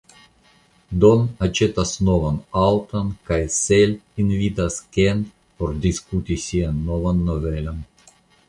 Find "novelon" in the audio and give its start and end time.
7.33-7.89